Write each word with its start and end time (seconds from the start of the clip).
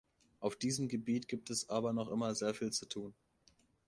Auf 0.39 0.55
diesem 0.55 0.87
Gebiet 0.87 1.27
gibt 1.27 1.51
es 1.51 1.69
aber 1.69 1.93
noch 1.93 2.09
immer 2.09 2.33
sehr 2.33 2.55
viel 2.55 2.71
zu 2.71 2.87
tun. 2.87 3.13